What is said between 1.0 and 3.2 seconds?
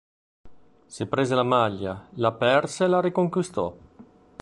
prese la maglia, la perse e la